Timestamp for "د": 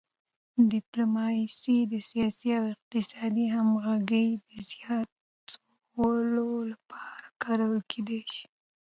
1.91-1.93